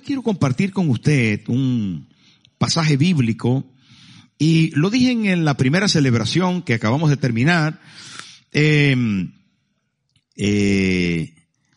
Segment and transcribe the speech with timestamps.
[0.00, 2.08] Hoy quiero compartir con usted un
[2.56, 3.70] pasaje bíblico
[4.38, 7.82] y lo dije en la primera celebración que acabamos de terminar.
[8.50, 8.96] Eh,
[10.36, 11.34] eh,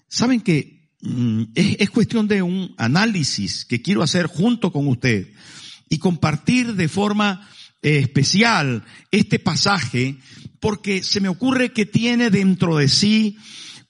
[0.08, 5.28] Saben que mm, es, es cuestión de un análisis que quiero hacer junto con usted
[5.90, 7.50] y compartir de forma
[7.82, 10.16] eh, especial este pasaje
[10.62, 13.38] porque se me ocurre que tiene dentro de sí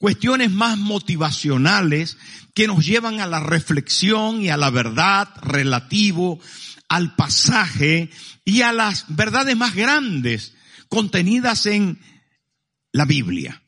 [0.04, 2.18] cuestiones más motivacionales
[2.54, 6.42] que nos llevan a la reflexión y a la verdad relativo
[6.90, 8.10] al pasaje
[8.44, 10.56] y a las verdades más grandes
[10.90, 12.02] contenidas en
[12.92, 13.64] la Biblia.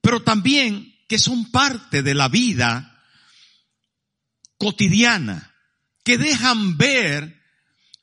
[0.00, 3.04] Pero también que son parte de la vida
[4.56, 5.54] cotidiana,
[6.02, 7.42] que dejan ver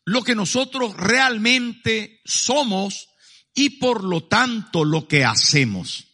[0.06, 3.08] lo que nosotros realmente somos
[3.56, 6.11] y por lo tanto lo que hacemos.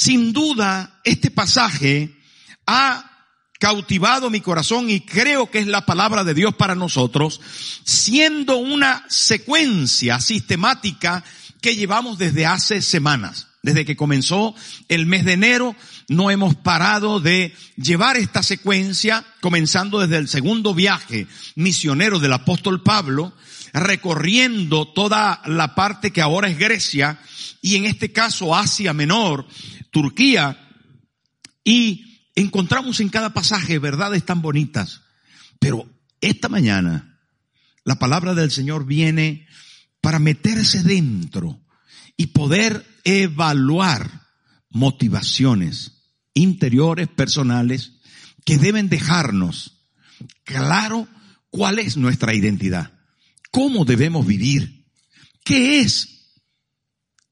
[0.00, 2.16] Sin duda, este pasaje
[2.66, 3.04] ha
[3.58, 7.38] cautivado mi corazón y creo que es la palabra de Dios para nosotros,
[7.84, 11.22] siendo una secuencia sistemática
[11.60, 13.48] que llevamos desde hace semanas.
[13.62, 14.54] Desde que comenzó
[14.88, 15.76] el mes de enero,
[16.08, 21.26] no hemos parado de llevar esta secuencia, comenzando desde el segundo viaje
[21.56, 23.34] misionero del apóstol Pablo,
[23.74, 27.20] recorriendo toda la parte que ahora es Grecia,
[27.60, 29.46] y en este caso Asia Menor,
[29.90, 30.58] Turquía,
[31.64, 35.02] y encontramos en cada pasaje verdades tan bonitas.
[35.58, 35.88] Pero
[36.20, 37.18] esta mañana,
[37.84, 39.46] la palabra del Señor viene
[40.00, 41.60] para meterse dentro
[42.16, 44.28] y poder evaluar
[44.70, 46.00] motivaciones
[46.34, 47.92] interiores, personales,
[48.44, 49.88] que deben dejarnos
[50.44, 51.08] claro
[51.50, 52.92] cuál es nuestra identidad,
[53.50, 54.86] cómo debemos vivir,
[55.44, 56.38] qué es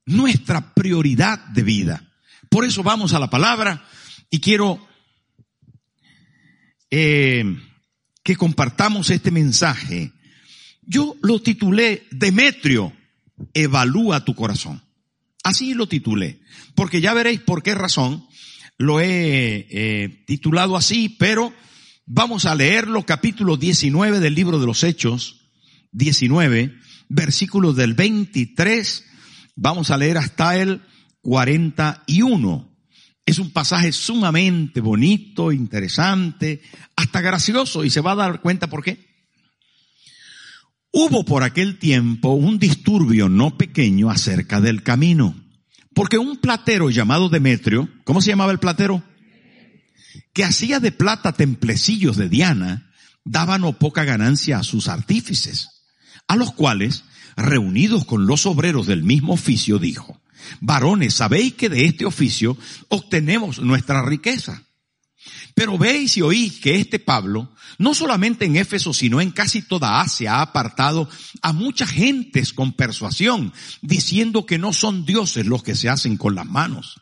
[0.05, 2.08] nuestra prioridad de vida.
[2.49, 3.85] Por eso vamos a la palabra
[4.31, 4.87] y quiero
[6.91, 7.45] eh,
[8.23, 10.13] que compartamos este mensaje.
[10.83, 12.93] Yo lo titulé Demetrio,
[13.55, 14.83] evalúa tu corazón.
[15.43, 16.41] Así lo titulé,
[16.75, 18.27] porque ya veréis por qué razón
[18.77, 21.53] lo he eh, titulado así, pero
[22.07, 25.51] vamos a leerlo, capítulo 19 del libro de los Hechos,
[25.93, 26.75] 19,
[27.09, 29.05] versículos del 23,
[29.57, 30.83] vamos a leer hasta el
[31.23, 32.77] 41.
[33.27, 36.63] Es un pasaje sumamente bonito, interesante,
[36.97, 39.07] hasta gracioso, y se va a dar cuenta por qué.
[40.91, 45.35] Hubo por aquel tiempo un disturbio no pequeño acerca del camino
[45.99, 49.03] porque un platero llamado Demetrio, ¿cómo se llamaba el platero?
[50.33, 52.93] Que hacía de plata templecillos de Diana,
[53.25, 55.71] daba no poca ganancia a sus artífices,
[56.29, 57.03] a los cuales,
[57.37, 60.21] reunidos con los obreros del mismo oficio, dijo,
[60.61, 62.57] varones, sabéis que de este oficio
[62.89, 64.63] obtenemos nuestra riqueza.
[65.55, 70.01] Pero veis y oís que este Pablo, no solamente en Éfeso, sino en casi toda
[70.01, 71.09] Asia, ha apartado
[71.43, 76.35] a muchas gentes con persuasión, diciendo que no son dioses los que se hacen con
[76.35, 77.01] las manos.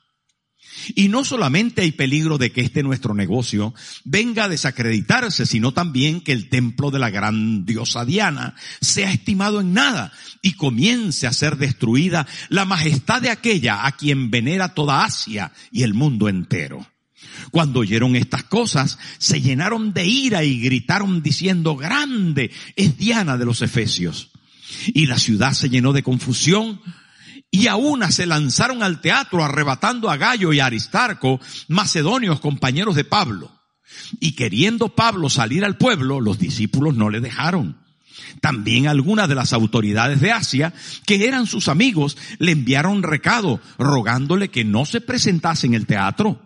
[0.95, 6.21] Y no solamente hay peligro de que este nuestro negocio venga a desacreditarse, sino también
[6.21, 11.33] que el templo de la gran diosa Diana sea estimado en nada y comience a
[11.33, 16.87] ser destruida la majestad de aquella a quien venera toda Asia y el mundo entero.
[17.51, 23.45] Cuando oyeron estas cosas, se llenaron de ira y gritaron diciendo, grande es Diana de
[23.45, 24.31] los Efesios.
[24.89, 26.81] Y la ciudad se llenó de confusión
[27.57, 32.95] y a una se lanzaron al teatro arrebatando a Gallo y a Aristarco, macedonios compañeros
[32.95, 33.51] de Pablo.
[34.21, 37.79] Y queriendo Pablo salir al pueblo, los discípulos no le dejaron.
[38.43, 40.75] También algunas de las autoridades de Asia,
[41.07, 46.43] que eran sus amigos, le enviaron recado rogándole que no se presentase en el teatro.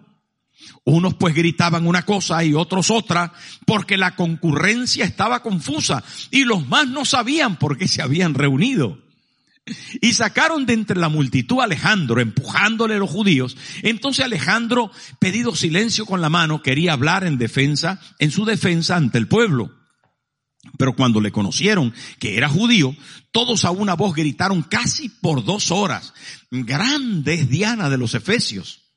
[0.84, 3.32] Unos pues gritaban una cosa y otros otra,
[3.66, 9.09] porque la concurrencia estaba confusa y los más no sabían por qué se habían reunido.
[10.00, 13.56] Y sacaron de entre la multitud a Alejandro, empujándole a los judíos.
[13.82, 19.18] Entonces Alejandro, pedido silencio con la mano, quería hablar en defensa, en su defensa ante
[19.18, 19.72] el pueblo.
[20.76, 22.94] Pero cuando le conocieron que era judío,
[23.30, 26.12] todos a una voz gritaron casi por dos horas,
[26.50, 28.92] grande es Diana de los Efesios.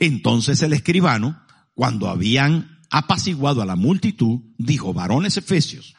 [0.00, 1.40] Entonces el escribano,
[1.74, 5.94] cuando habían apaciguado a la multitud, dijo, varones efesios,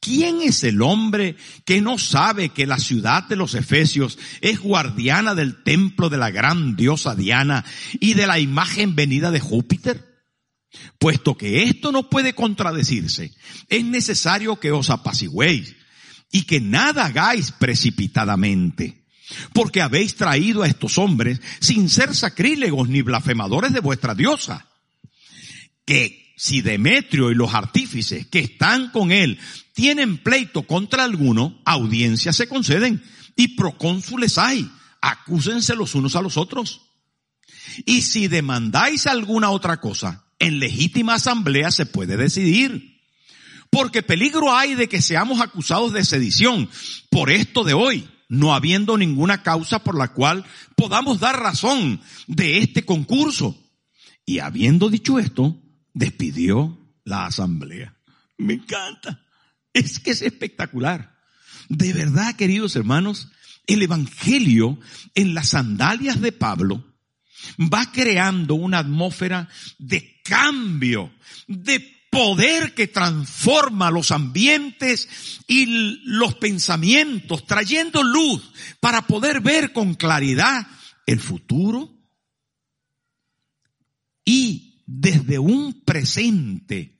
[0.00, 5.34] ¿quién es el hombre que no sabe que la ciudad de los efesios es guardiana
[5.34, 7.64] del templo de la gran diosa Diana
[8.00, 10.04] y de la imagen venida de Júpiter?
[10.98, 13.32] Puesto que esto no puede contradecirse,
[13.68, 15.74] es necesario que os apaciguéis
[16.30, 19.04] y que nada hagáis precipitadamente.
[19.52, 24.68] Porque habéis traído a estos hombres sin ser sacrílegos ni blasfemadores de vuestra diosa.
[25.84, 29.38] Que si Demetrio y los artífices que están con él
[29.72, 33.02] tienen pleito contra alguno, audiencias se conceden
[33.36, 34.70] y procónsules hay.
[35.00, 36.82] Acúsense los unos a los otros.
[37.86, 43.00] Y si demandáis alguna otra cosa, en legítima asamblea se puede decidir.
[43.70, 46.68] Porque peligro hay de que seamos acusados de sedición
[47.10, 50.44] por esto de hoy, no habiendo ninguna causa por la cual
[50.76, 53.58] podamos dar razón de este concurso.
[54.24, 55.60] Y habiendo dicho esto,
[55.96, 57.96] despidió la asamblea.
[58.36, 59.24] Me encanta.
[59.72, 61.18] Es que es espectacular.
[61.70, 63.28] De verdad, queridos hermanos,
[63.66, 64.78] el Evangelio
[65.14, 66.84] en las sandalias de Pablo
[67.58, 69.48] va creando una atmósfera
[69.78, 71.12] de cambio,
[71.46, 75.08] de poder que transforma los ambientes
[75.46, 75.64] y
[76.04, 80.66] los pensamientos, trayendo luz para poder ver con claridad
[81.06, 81.90] el futuro
[84.26, 86.96] y desde un presente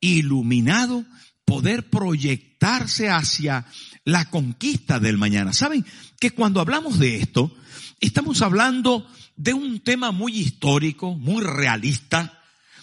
[0.00, 1.04] iluminado
[1.44, 3.66] poder proyectarse hacia
[4.04, 5.52] la conquista del mañana.
[5.52, 5.84] ¿Saben
[6.20, 7.54] que cuando hablamos de esto,
[8.00, 9.06] estamos hablando
[9.36, 12.40] de un tema muy histórico, muy realista,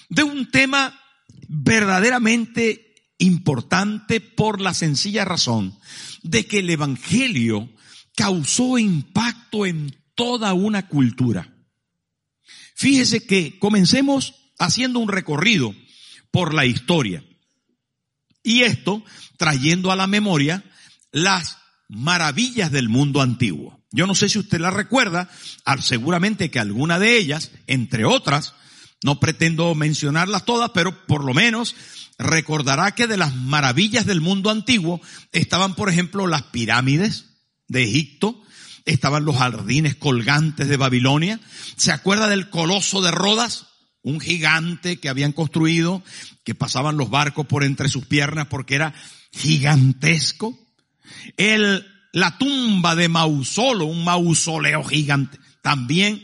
[0.09, 0.99] de un tema
[1.47, 5.77] verdaderamente importante por la sencilla razón
[6.23, 7.69] de que el Evangelio
[8.15, 11.53] causó impacto en toda una cultura.
[12.79, 15.75] Fíjese que comencemos haciendo un recorrido
[16.31, 17.21] por la historia.
[18.41, 19.03] Y esto
[19.35, 20.63] trayendo a la memoria
[21.11, 21.57] las
[21.89, 23.83] maravillas del mundo antiguo.
[23.91, 25.29] Yo no sé si usted la recuerda,
[25.81, 28.53] seguramente que alguna de ellas, entre otras,
[29.03, 31.75] no pretendo mencionarlas todas, pero por lo menos
[32.17, 35.01] recordará que de las maravillas del mundo antiguo
[35.33, 37.25] estaban, por ejemplo, las pirámides
[37.67, 38.41] de Egipto,
[38.89, 41.39] estaban los jardines colgantes de Babilonia.
[41.77, 43.67] ¿Se acuerda del coloso de Rodas?
[44.01, 46.03] Un gigante que habían construido,
[46.43, 48.93] que pasaban los barcos por entre sus piernas porque era
[49.31, 50.57] gigantesco.
[51.37, 55.39] El la tumba de Mausolo, un mausoleo gigante.
[55.61, 56.23] También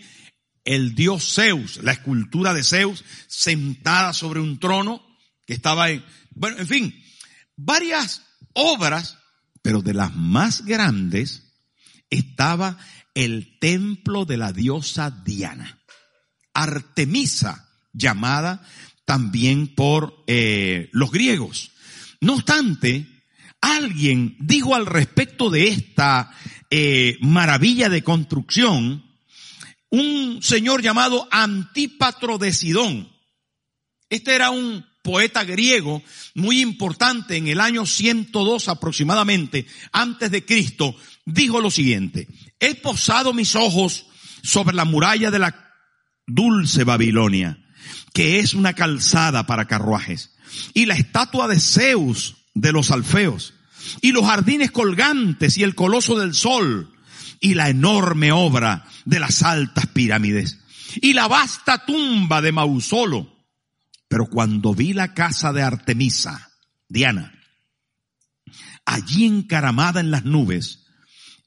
[0.63, 5.05] el dios Zeus, la escultura de Zeus sentada sobre un trono
[5.45, 7.03] que estaba en, bueno, en fin,
[7.55, 8.23] varias
[8.53, 9.19] obras,
[9.61, 11.44] pero de las más grandes
[12.15, 12.77] estaba
[13.13, 15.79] el templo de la diosa Diana,
[16.53, 18.67] Artemisa, llamada
[19.05, 21.71] también por eh, los griegos.
[22.19, 23.05] No obstante,
[23.61, 26.31] alguien dijo al respecto de esta
[26.69, 29.05] eh, maravilla de construcción,
[29.89, 33.09] un señor llamado Antípatro de Sidón.
[34.09, 36.01] Este era un poeta griego
[36.33, 40.95] muy importante en el año 102 aproximadamente antes de Cristo,
[41.25, 42.27] dijo lo siguiente,
[42.59, 44.07] he posado mis ojos
[44.43, 45.73] sobre la muralla de la
[46.27, 47.59] dulce Babilonia,
[48.13, 50.35] que es una calzada para carruajes,
[50.73, 53.53] y la estatua de Zeus de los alfeos,
[54.01, 56.91] y los jardines colgantes y el coloso del sol
[57.39, 60.59] y la enorme obra de las altas pirámides
[61.01, 63.35] y la vasta tumba de Mausolo.
[64.07, 66.51] Pero cuando vi la casa de Artemisa,
[66.87, 67.33] Diana,
[68.85, 70.84] allí encaramada en las nubes,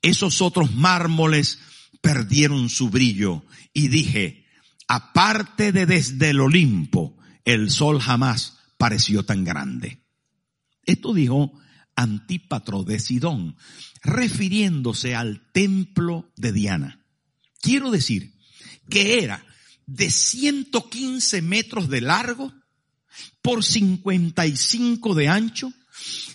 [0.03, 1.59] esos otros mármoles
[2.01, 4.47] perdieron su brillo y dije,
[4.87, 10.05] aparte de desde el Olimpo, el sol jamás pareció tan grande.
[10.85, 11.53] Esto dijo
[11.97, 13.57] Antípatro de Sidón,
[14.03, 17.05] refiriéndose al templo de Diana.
[17.61, 18.35] Quiero decir
[18.89, 19.45] que era
[19.87, 22.53] de 115 metros de largo
[23.43, 25.73] por 55 de ancho,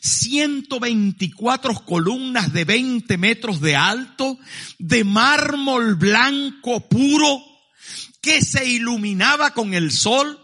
[0.01, 4.37] 124 columnas de 20 metros de alto,
[4.79, 7.41] de mármol blanco puro,
[8.21, 10.39] que se iluminaba con el sol,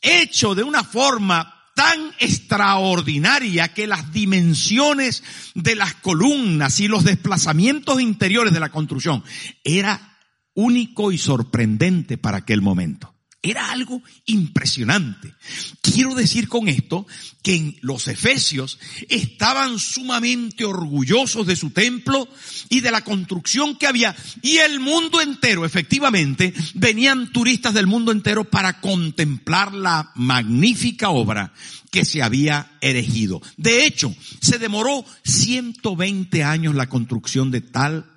[0.00, 5.22] hecho de una forma tan extraordinaria que las dimensiones
[5.54, 9.24] de las columnas y los desplazamientos interiores de la construcción
[9.64, 10.18] era
[10.54, 13.11] único y sorprendente para aquel momento.
[13.44, 15.34] Era algo impresionante.
[15.80, 17.08] Quiero decir con esto
[17.42, 22.28] que los efesios estaban sumamente orgullosos de su templo
[22.68, 24.14] y de la construcción que había.
[24.42, 31.52] Y el mundo entero, efectivamente, venían turistas del mundo entero para contemplar la magnífica obra
[31.90, 33.42] que se había erigido.
[33.56, 38.08] De hecho, se demoró 120 años la construcción de tal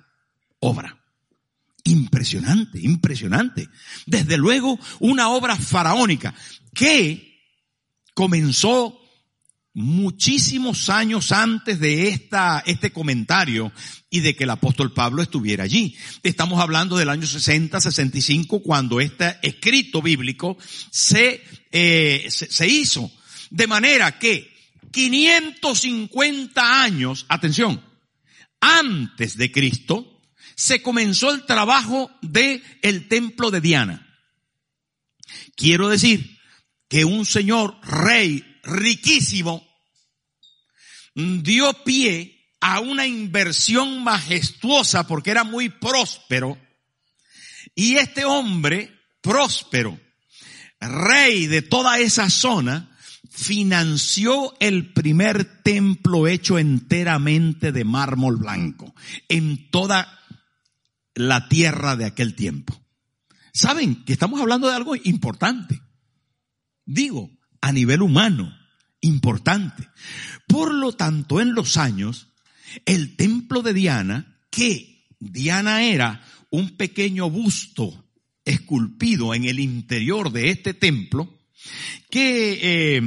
[0.60, 0.98] obra.
[1.86, 3.68] Impresionante, impresionante.
[4.06, 6.34] Desde luego, una obra faraónica
[6.74, 7.44] que
[8.12, 9.00] comenzó
[9.72, 13.70] muchísimos años antes de esta, este comentario
[14.10, 15.94] y de que el apóstol Pablo estuviera allí.
[16.24, 20.56] Estamos hablando del año 60, 65, cuando este escrito bíblico
[20.90, 23.12] se, eh, se, se hizo.
[23.50, 24.50] De manera que
[24.90, 27.80] 550 años, atención,
[28.60, 30.15] antes de Cristo,
[30.56, 34.02] se comenzó el trabajo de el templo de Diana.
[35.54, 36.38] Quiero decir
[36.88, 39.66] que un señor rey riquísimo
[41.14, 46.58] dio pie a una inversión majestuosa porque era muy próspero.
[47.74, 50.00] Y este hombre próspero,
[50.80, 52.96] rey de toda esa zona,
[53.30, 58.94] financió el primer templo hecho enteramente de mármol blanco
[59.28, 60.18] en toda
[61.16, 62.80] la tierra de aquel tiempo.
[63.52, 65.80] Saben que estamos hablando de algo importante.
[66.84, 67.30] Digo,
[67.60, 68.54] a nivel humano,
[69.00, 69.88] importante.
[70.46, 72.28] Por lo tanto, en los años,
[72.84, 78.04] el templo de Diana, que Diana era un pequeño busto
[78.44, 81.40] esculpido en el interior de este templo,
[82.10, 83.02] que eh,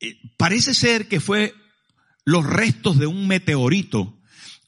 [0.00, 1.54] eh, parece ser que fue
[2.24, 4.20] los restos de un meteorito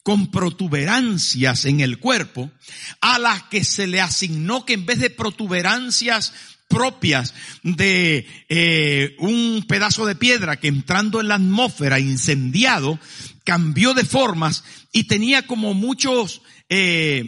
[0.04, 2.52] con protuberancias en el cuerpo,
[3.00, 6.34] a las que se le asignó que en vez de protuberancias
[6.68, 12.98] propias de eh, un pedazo de piedra que entrando en la atmósfera incendiado
[13.44, 17.24] cambió de formas y tenía como muchos eh,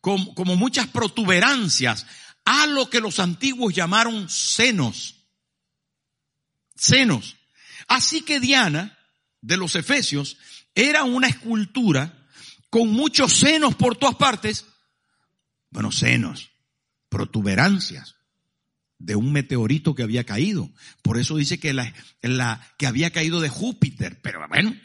[0.00, 2.06] como, como muchas protuberancias
[2.44, 5.14] a lo que los antiguos llamaron senos.
[6.74, 7.36] Senos.
[7.86, 8.98] Así que Diana
[9.42, 10.38] de los Efesios
[10.76, 12.28] era una escultura
[12.70, 14.66] con muchos senos por todas partes.
[15.70, 16.50] Bueno, senos,
[17.08, 18.14] protuberancias
[18.98, 20.70] de un meteorito que había caído.
[21.02, 24.20] Por eso dice que la, la, que había caído de Júpiter.
[24.22, 24.76] Pero bueno,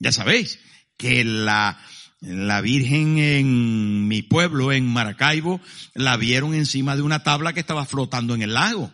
[0.00, 0.58] ya sabéis
[0.96, 1.80] que la,
[2.20, 5.60] la Virgen en mi pueblo, en Maracaibo,
[5.94, 8.92] la vieron encima de una tabla que estaba flotando en el lago.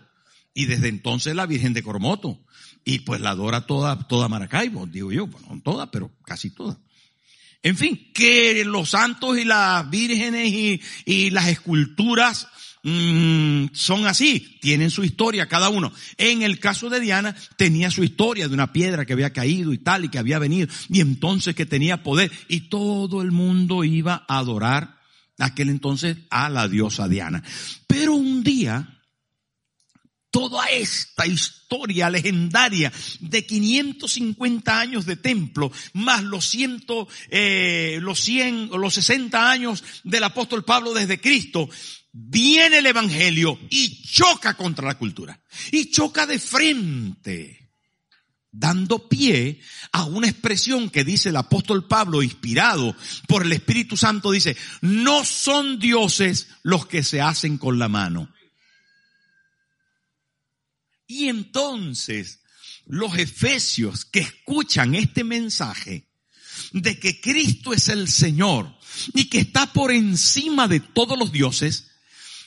[0.53, 2.45] Y desde entonces la Virgen de Cormoto.
[2.89, 6.79] Y pues la adora toda, toda Maracaibo, digo yo, no toda, pero casi toda.
[7.63, 12.49] En fin, que los santos y las vírgenes y, y las esculturas
[12.85, 15.93] mmm, son así, tienen su historia cada uno.
[16.17, 19.79] En el caso de Diana tenía su historia de una piedra que había caído y
[19.79, 24.25] tal y que había venido y entonces que tenía poder y todo el mundo iba
[24.27, 24.97] a adorar
[25.39, 27.43] aquel entonces a la diosa Diana.
[27.87, 28.98] Pero un día
[30.31, 38.71] toda esta historia legendaria de 550 años de templo, más los ciento, eh, los 100,
[38.71, 41.69] los 60 años del apóstol Pablo desde Cristo,
[42.13, 45.41] viene el evangelio y choca contra la cultura.
[45.73, 47.71] Y choca de frente,
[48.51, 49.61] dando pie
[49.93, 52.95] a una expresión que dice el apóstol Pablo, inspirado
[53.27, 58.31] por el Espíritu Santo, dice, no son dioses los que se hacen con la mano
[61.09, 62.43] y entonces
[62.87, 66.07] los efesios que escuchan este mensaje
[66.73, 68.79] de que Cristo es el Señor
[69.15, 71.91] y que está por encima de todos los dioses,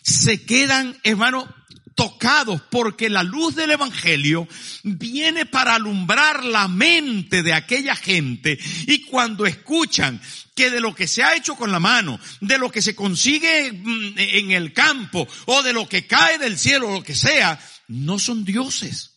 [0.03, 1.53] se quedan, hermano,
[1.96, 4.48] tocados porque la luz del Evangelio
[4.84, 8.58] viene para alumbrar la mente de aquella gente.
[8.88, 10.22] Y cuando escuchan
[10.56, 13.72] que de lo que se ha hecho con la mano, de lo que se consigue
[13.72, 17.60] mm, en el campo o de lo que cae del cielo o lo que sea,
[17.91, 19.12] no son dioses.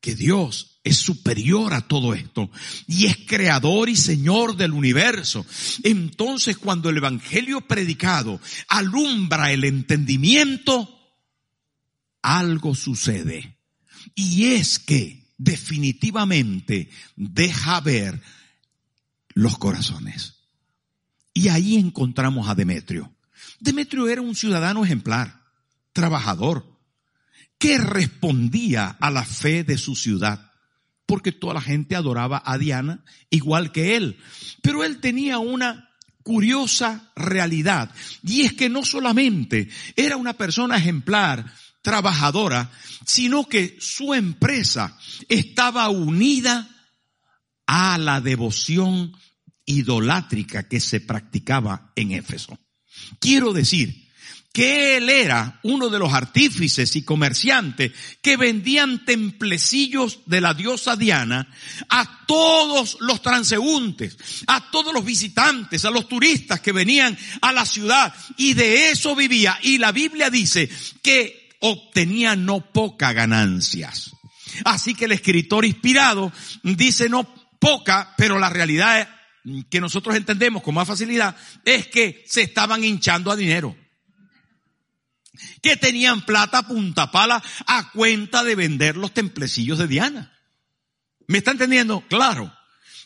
[0.00, 2.50] Que Dios es superior a todo esto
[2.88, 5.46] y es creador y señor del universo.
[5.84, 10.88] Entonces cuando el Evangelio predicado alumbra el entendimiento,
[12.20, 13.56] algo sucede.
[14.16, 18.20] Y es que definitivamente deja ver
[19.34, 20.34] los corazones.
[21.32, 23.14] Y ahí encontramos a Demetrio.
[23.60, 25.42] Demetrio era un ciudadano ejemplar,
[25.92, 26.71] trabajador,
[27.62, 30.50] que respondía a la fe de su ciudad,
[31.06, 34.18] porque toda la gente adoraba a Diana igual que él.
[34.62, 35.88] Pero él tenía una
[36.24, 37.94] curiosa realidad.
[38.24, 42.72] Y es que no solamente era una persona ejemplar, trabajadora,
[43.06, 46.68] sino que su empresa estaba unida
[47.68, 49.16] a la devoción
[49.66, 52.58] idolátrica que se practicaba en Éfeso.
[53.20, 54.01] Quiero decir
[54.52, 60.94] que él era uno de los artífices y comerciantes que vendían templecillos de la diosa
[60.94, 61.48] Diana
[61.88, 64.16] a todos los transeúntes,
[64.46, 69.16] a todos los visitantes, a los turistas que venían a la ciudad y de eso
[69.16, 69.58] vivía.
[69.62, 70.68] Y la Biblia dice
[71.02, 74.12] que obtenía no poca ganancias.
[74.64, 76.30] Así que el escritor inspirado
[76.62, 77.26] dice no
[77.58, 79.08] poca, pero la realidad
[79.70, 83.81] que nosotros entendemos con más facilidad es que se estaban hinchando a dinero
[85.62, 90.32] que tenían plata punta pala a cuenta de vender los templecillos de Diana.
[91.26, 92.02] ¿Me está entendiendo?
[92.08, 92.52] Claro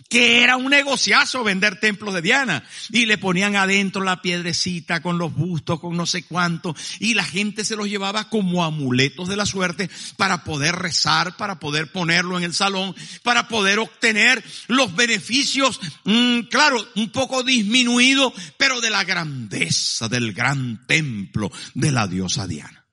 [0.09, 2.65] que era un negociazo vender templos de Diana.
[2.91, 6.75] Y le ponían adentro la piedrecita con los bustos, con no sé cuánto.
[7.01, 11.59] Y la gente se los llevaba como amuletos de la suerte para poder rezar, para
[11.59, 18.33] poder ponerlo en el salón, para poder obtener los beneficios, mm, claro, un poco disminuido,
[18.57, 22.86] pero de la grandeza del gran templo de la diosa Diana.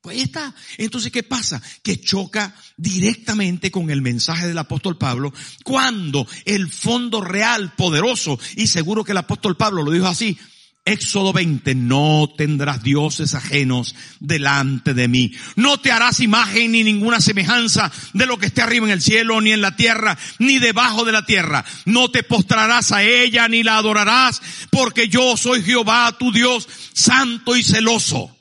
[0.00, 0.54] Pues ahí está.
[0.78, 1.60] Entonces, ¿qué pasa?
[1.82, 8.68] Que choca directamente con el mensaje del apóstol Pablo cuando el fondo real, poderoso, y
[8.68, 10.38] seguro que el apóstol Pablo lo dijo así,
[10.86, 15.32] Éxodo 20, no tendrás dioses ajenos delante de mí.
[15.54, 19.42] No te harás imagen ni ninguna semejanza de lo que esté arriba en el cielo,
[19.42, 21.62] ni en la tierra, ni debajo de la tierra.
[21.84, 24.40] No te postrarás a ella, ni la adorarás,
[24.70, 28.34] porque yo soy Jehová, tu Dios, santo y celoso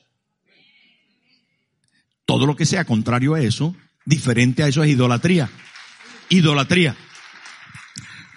[2.29, 5.49] todo lo que sea contrario a eso, diferente a eso es idolatría.
[6.29, 6.95] Idolatría.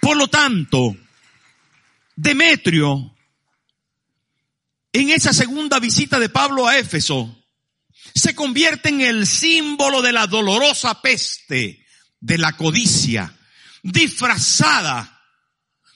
[0.01, 0.97] Por lo tanto,
[2.15, 3.15] Demetrio,
[4.91, 7.37] en esa segunda visita de Pablo a Éfeso,
[8.15, 11.85] se convierte en el símbolo de la dolorosa peste
[12.19, 13.37] de la codicia,
[13.83, 15.21] disfrazada,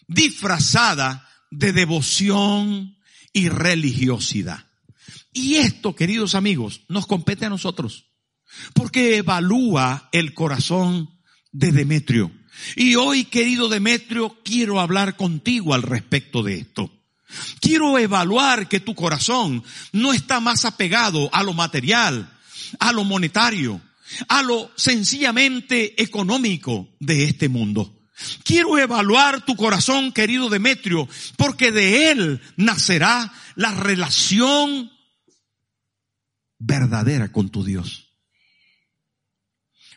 [0.08, 2.96] disfrazada de devoción
[3.34, 4.67] y religiosidad.
[5.38, 8.06] Y esto, queridos amigos, nos compete a nosotros,
[8.74, 11.12] porque evalúa el corazón
[11.52, 12.32] de Demetrio.
[12.76, 16.92] Y hoy, querido Demetrio, quiero hablar contigo al respecto de esto.
[17.62, 22.34] Quiero evaluar que tu corazón no está más apegado a lo material,
[22.80, 23.80] a lo monetario,
[24.30, 27.96] a lo sencillamente económico de este mundo.
[28.44, 34.97] Quiero evaluar tu corazón, querido Demetrio, porque de él nacerá la relación
[36.60, 38.08] verdadera con tu Dios.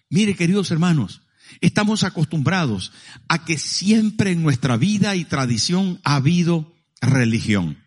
[0.08, 1.22] Mire, queridos hermanos,
[1.60, 2.92] estamos acostumbrados
[3.28, 7.78] a que siempre en nuestra vida y tradición ha habido religión.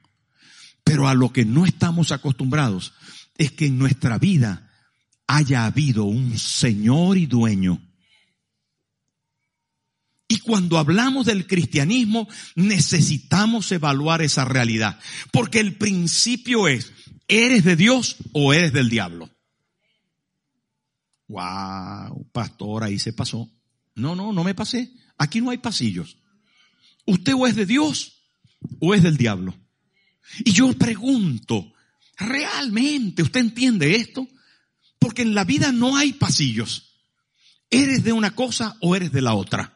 [0.83, 2.93] Pero a lo que no estamos acostumbrados
[3.37, 4.69] es que en nuestra vida
[5.27, 7.81] haya habido un Señor y dueño.
[10.27, 14.99] Y cuando hablamos del cristianismo necesitamos evaluar esa realidad,
[15.31, 16.91] porque el principio es,
[17.33, 19.27] ¿Eres de Dios o eres del diablo?
[21.27, 23.49] Wow, pastor, ahí se pasó.
[23.95, 24.93] No, no, no me pasé.
[25.17, 26.15] Aquí no hay pasillos.
[27.07, 28.21] Usted o es de Dios
[28.79, 29.55] o es del diablo.
[30.45, 31.73] Y yo pregunto,
[32.17, 34.27] ¿realmente usted entiende esto?
[34.99, 36.99] Porque en la vida no hay pasillos.
[37.67, 39.72] ¿Eres de una cosa o eres de la otra?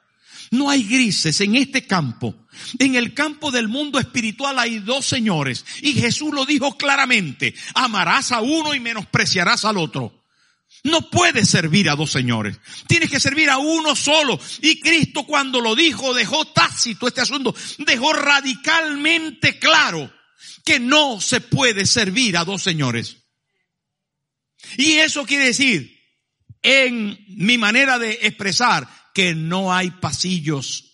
[0.52, 2.36] No hay grises en este campo.
[2.80, 5.66] En el campo del mundo espiritual hay dos señores.
[5.82, 7.54] Y Jesús lo dijo claramente.
[7.74, 10.26] Amarás a uno y menospreciarás al otro.
[10.84, 12.60] No puedes servir a dos señores.
[12.88, 14.40] Tienes que servir a uno solo.
[14.62, 17.54] Y Cristo cuando lo dijo dejó tácito este asunto.
[17.80, 20.12] Dejó radicalmente claro
[20.64, 23.18] que no se puede servir a dos señores.
[24.78, 25.98] Y eso quiere decir,
[26.62, 30.92] en mi manera de expresar, que no hay pasillos,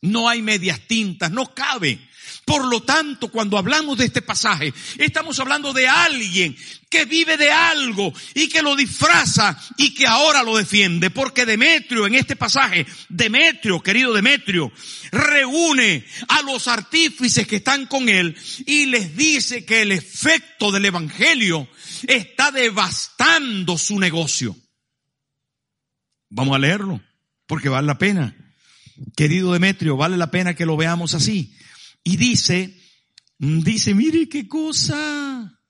[0.00, 2.00] no hay medias tintas, no cabe.
[2.46, 6.56] Por lo tanto, cuando hablamos de este pasaje, estamos hablando de alguien
[6.88, 11.10] que vive de algo y que lo disfraza y que ahora lo defiende.
[11.10, 14.72] Porque Demetrio, en este pasaje, Demetrio, querido Demetrio,
[15.12, 20.86] reúne a los artífices que están con él y les dice que el efecto del
[20.86, 21.68] evangelio
[22.08, 24.56] está devastando su negocio.
[26.30, 27.02] Vamos a leerlo
[27.46, 28.36] porque vale la pena.
[29.16, 31.56] Querido Demetrio, vale la pena que lo veamos así.
[32.02, 32.80] Y dice,
[33.38, 35.60] dice, mire qué cosa.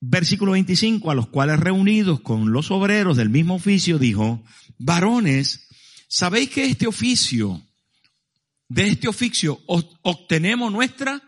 [0.00, 4.44] Versículo 25, a los cuales reunidos con los obreros del mismo oficio dijo,
[4.78, 5.68] varones,
[6.08, 7.62] ¿Sabéis que este oficio,
[8.66, 11.22] de este oficio obtenemos nuestra?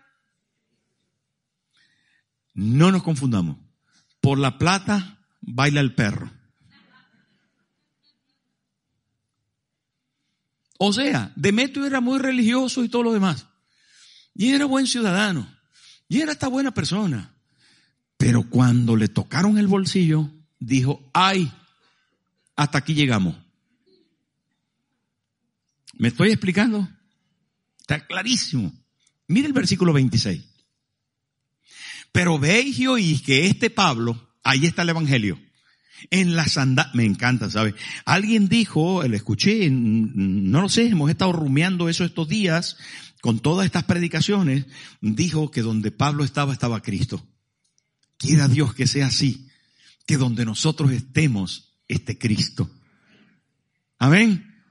[2.55, 3.59] No nos confundamos.
[4.23, 6.31] Por la plata baila el perro.
[10.79, 13.47] O sea, Demetrio era muy religioso y todo lo demás.
[14.35, 15.47] Y era buen ciudadano.
[16.09, 17.35] Y era esta buena persona.
[18.17, 21.53] Pero cuando le tocaron el bolsillo, dijo, ay,
[22.57, 23.37] hasta aquí llegamos.
[25.95, 26.89] ¿Me estoy explicando?
[27.79, 28.73] Está clarísimo.
[29.29, 30.43] Mire el versículo 26.
[32.11, 35.39] Pero veis y oís que este Pablo, ahí está el Evangelio,
[36.11, 37.75] en la sanda, me encanta, ¿sabe?
[38.05, 42.77] Alguien dijo, lo escuché, no lo sé, hemos estado rumiando eso estos días,
[43.21, 44.67] con todas estas predicaciones,
[45.01, 47.27] dijo que donde Pablo estaba, estaba Cristo.
[48.17, 49.49] Quiera Dios que sea así,
[50.07, 52.71] que donde nosotros estemos, esté Cristo.
[53.99, 54.63] Amén.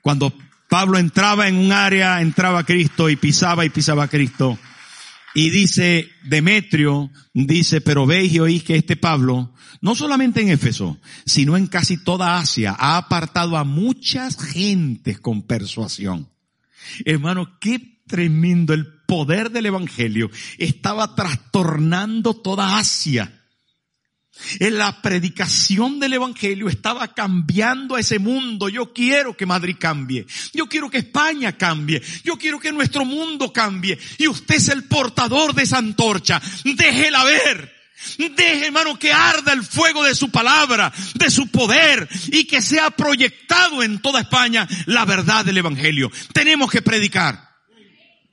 [0.00, 0.32] Cuando
[0.68, 4.58] Pablo entraba en un área, entraba Cristo y pisaba y pisaba Cristo.
[5.34, 10.98] Y dice Demetrio, dice, pero veis y oís que este Pablo, no solamente en Éfeso,
[11.24, 16.28] sino en casi toda Asia, ha apartado a muchas gentes con persuasión.
[17.04, 20.30] Hermano, qué tremendo el poder del Evangelio.
[20.58, 23.41] Estaba trastornando toda Asia.
[24.58, 28.68] En la predicación del Evangelio estaba cambiando a ese mundo.
[28.68, 30.26] Yo quiero que Madrid cambie.
[30.54, 32.02] Yo quiero que España cambie.
[32.24, 33.98] Yo quiero que nuestro mundo cambie.
[34.18, 36.40] Y usted es el portador de esa antorcha.
[36.64, 37.82] Déjela ver.
[38.18, 42.90] Deje, hermano, que arda el fuego de su palabra, de su poder y que sea
[42.90, 46.10] proyectado en toda España la verdad del Evangelio.
[46.32, 47.52] Tenemos que predicar.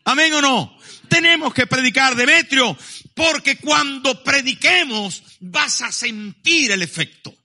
[0.05, 0.77] Amén o no.
[1.07, 2.75] Tenemos que predicar, Demetrio,
[3.13, 7.35] porque cuando prediquemos vas a sentir el efecto.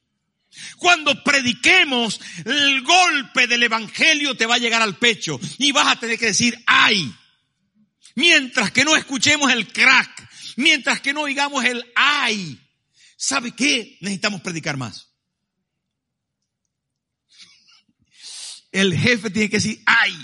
[0.79, 5.99] Cuando prediquemos, el golpe del Evangelio te va a llegar al pecho y vas a
[5.99, 7.13] tener que decir, ay.
[8.15, 12.61] Mientras que no escuchemos el crack, mientras que no oigamos el ay.
[13.17, 13.99] ¿Sabe qué?
[14.01, 15.09] Necesitamos predicar más.
[18.71, 20.15] El jefe tiene que decir ay.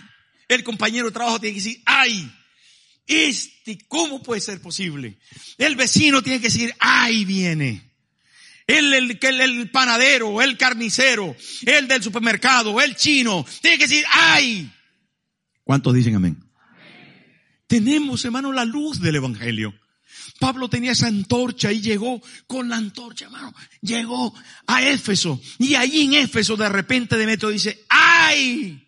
[0.48, 2.30] El compañero de trabajo tiene que decir ay.
[3.12, 5.18] Este, ¿cómo puede ser posible?
[5.58, 7.90] El vecino tiene que decir, ay viene.
[8.68, 11.34] El, el, el, el, panadero, el carnicero,
[11.66, 14.70] el del supermercado, el chino, tiene que decir, ay.
[15.64, 16.40] ¿Cuántos dicen amén?
[17.66, 19.74] Tenemos, hermano, la luz del Evangelio.
[20.38, 23.52] Pablo tenía esa antorcha y llegó con la antorcha, hermano.
[23.80, 24.32] Llegó
[24.68, 25.40] a Éfeso.
[25.58, 28.86] Y ahí en Éfeso de repente Demetrio dice, ¡ay!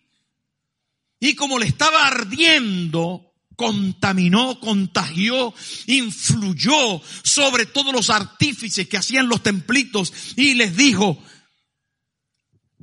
[1.18, 3.31] Y como le estaba ardiendo,
[3.62, 5.54] contaminó, contagió,
[5.86, 11.22] influyó sobre todos los artífices que hacían los templitos y les dijo,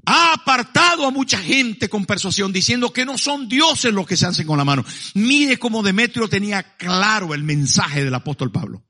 [0.05, 4.25] ha apartado a mucha gente con persuasión diciendo que no son dioses los que se
[4.25, 4.85] hacen con la mano.
[5.15, 8.81] Mire cómo Demetrio tenía claro el mensaje del apóstol Pablo.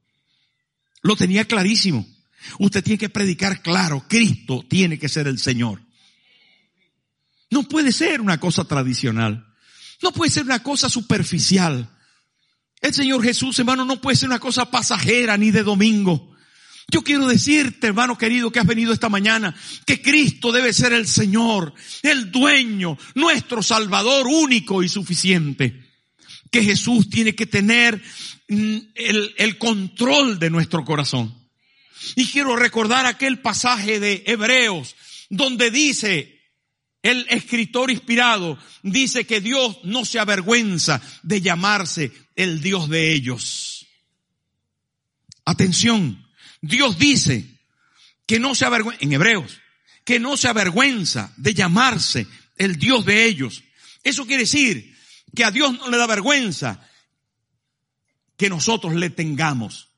[1.02, 2.08] Lo tenía clarísimo.
[2.60, 5.82] Usted tiene que predicar claro, Cristo tiene que ser el Señor.
[7.50, 9.49] No puede ser una cosa tradicional.
[10.02, 11.90] No puede ser una cosa superficial.
[12.82, 16.30] El Señor Jesús, hermano, no puede ser una cosa pasajera ni de domingo.
[16.92, 21.08] Yo quiero decirte, hermano querido, que has venido esta mañana, que Cristo debe ser el
[21.08, 25.88] Señor, el dueño, nuestro Salvador único y suficiente.
[26.50, 28.02] Que Jesús tiene que tener
[28.48, 31.36] mm, el, el control de nuestro corazón.
[32.16, 34.96] Y quiero recordar aquel pasaje de Hebreos,
[35.30, 36.39] donde dice,
[37.02, 43.88] el escritor inspirado dice que Dios no se avergüenza de llamarse el Dios de ellos.
[45.46, 46.28] Atención,
[46.62, 47.46] Dios dice
[48.26, 49.60] que no se avergüenza, en Hebreos,
[50.04, 53.64] que no se avergüenza de llamarse el Dios de ellos.
[54.04, 54.96] Eso quiere decir
[55.36, 56.86] que a Dios no le da vergüenza
[58.36, 59.90] que nosotros le tengamos.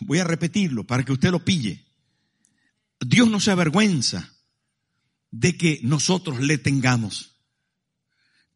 [0.00, 1.91] Voy a repetirlo para que usted lo pille.
[3.04, 4.32] Dios no se avergüenza
[5.30, 7.36] de que nosotros le tengamos.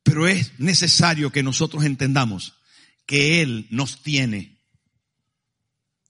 [0.03, 2.55] Pero es necesario que nosotros entendamos
[3.07, 4.61] que Él nos tiene.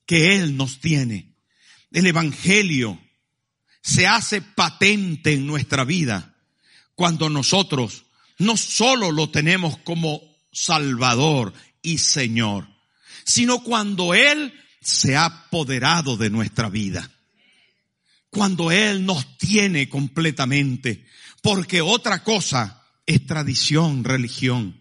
[0.04, 1.34] Que Él nos tiene.
[1.90, 3.00] El Evangelio
[3.82, 6.34] se hace patente en nuestra vida
[6.94, 8.04] cuando nosotros
[8.38, 10.20] no solo lo tenemos como
[10.52, 12.68] Salvador y Señor,
[13.24, 17.10] sino cuando Él se ha apoderado de nuestra vida
[18.36, 21.06] cuando Él nos tiene completamente.
[21.40, 24.78] Porque otra cosa es tradición, religión.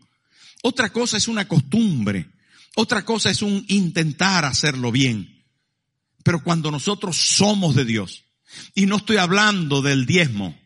[0.61, 2.27] Otra cosa es una costumbre.
[2.75, 5.45] Otra cosa es un intentar hacerlo bien.
[6.21, 8.23] Pero cuando nosotros somos de Dios,
[8.73, 10.57] Y no estoy hablando del diezmo.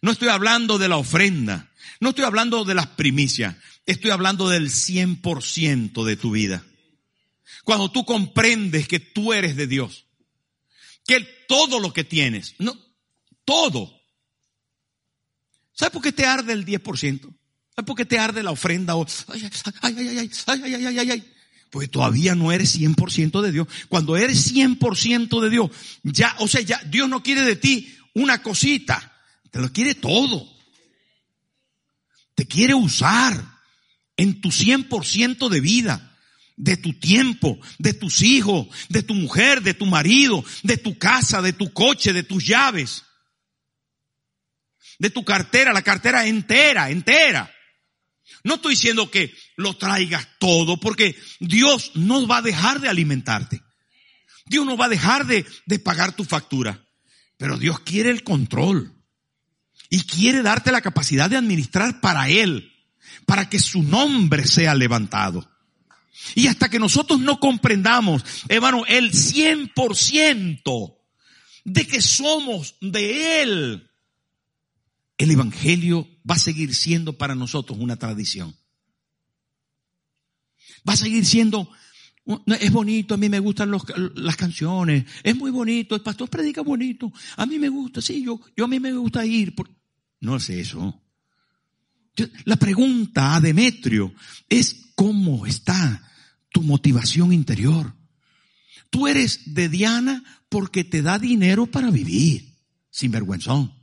[0.00, 1.70] No estoy hablando de la ofrenda.
[2.00, 3.56] No estoy hablando de las primicias.
[3.86, 6.64] Estoy hablando del 100% de tu vida.
[7.64, 10.04] Cuando tú comprendes que tú eres de Dios.
[11.06, 12.76] Que todo lo que tienes, no,
[13.44, 13.92] todo.
[15.72, 17.20] ¿Sabes por qué te arde el 10%?
[17.20, 18.94] ¿Sabes por qué te arde la ofrenda?
[18.94, 19.50] ay, ay,
[19.92, 21.32] ay, ay, ay, ay, ay, ay, ay.
[21.70, 23.66] Porque todavía no eres 100% de Dios.
[23.88, 25.70] Cuando eres 100% de Dios,
[26.04, 29.12] ya, o sea, ya Dios no quiere de ti una cosita,
[29.50, 30.48] te lo quiere todo.
[32.36, 33.44] Te quiere usar
[34.16, 36.13] en tu 100% de vida,
[36.56, 41.42] de tu tiempo, de tus hijos, de tu mujer, de tu marido, de tu casa,
[41.42, 43.04] de tu coche, de tus llaves,
[44.98, 47.50] de tu cartera, la cartera entera, entera.
[48.42, 53.62] No estoy diciendo que lo traigas todo, porque Dios no va a dejar de alimentarte.
[54.46, 56.84] Dios no va a dejar de, de pagar tu factura.
[57.36, 58.92] Pero Dios quiere el control.
[59.90, 62.72] Y quiere darte la capacidad de administrar para Él.
[63.26, 65.50] Para que su nombre sea levantado.
[66.34, 70.96] Y hasta que nosotros no comprendamos, hermano, el 100%
[71.64, 73.90] de que somos de Él,
[75.18, 78.54] el Evangelio va a seguir siendo para nosotros una tradición.
[80.88, 81.70] Va a seguir siendo,
[82.46, 87.12] es bonito, a mí me gustan las canciones, es muy bonito, el pastor predica bonito,
[87.36, 89.54] a mí me gusta, sí, yo, yo a mí me gusta ir.
[90.20, 91.03] No es eso.
[92.44, 94.14] La pregunta a Demetrio
[94.48, 96.02] es cómo está
[96.52, 97.92] tu motivación interior.
[98.90, 102.54] Tú eres de Diana porque te da dinero para vivir,
[102.90, 103.74] sin vergüenzón.